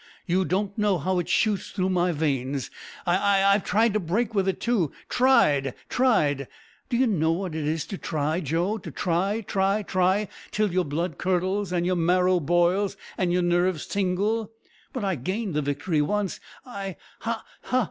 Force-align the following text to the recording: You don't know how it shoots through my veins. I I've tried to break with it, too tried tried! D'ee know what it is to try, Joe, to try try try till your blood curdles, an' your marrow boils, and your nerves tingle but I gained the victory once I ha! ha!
You 0.25 0.45
don't 0.45 0.75
know 0.79 0.97
how 0.97 1.19
it 1.19 1.29
shoots 1.29 1.69
through 1.69 1.89
my 1.91 2.11
veins. 2.11 2.71
I 3.05 3.43
I've 3.43 3.63
tried 3.63 3.93
to 3.93 3.99
break 3.99 4.33
with 4.33 4.47
it, 4.47 4.59
too 4.59 4.91
tried 5.09 5.75
tried! 5.89 6.47
D'ee 6.89 7.05
know 7.05 7.33
what 7.33 7.53
it 7.53 7.67
is 7.67 7.85
to 7.85 7.99
try, 7.99 8.39
Joe, 8.39 8.79
to 8.79 8.89
try 8.89 9.41
try 9.41 9.83
try 9.83 10.27
till 10.49 10.71
your 10.73 10.85
blood 10.85 11.19
curdles, 11.19 11.71
an' 11.71 11.85
your 11.85 11.97
marrow 11.97 12.39
boils, 12.39 12.97
and 13.15 13.31
your 13.31 13.43
nerves 13.43 13.85
tingle 13.85 14.51
but 14.91 15.05
I 15.05 15.13
gained 15.13 15.53
the 15.53 15.61
victory 15.61 16.01
once 16.01 16.39
I 16.65 16.95
ha! 17.19 17.45
ha! 17.65 17.79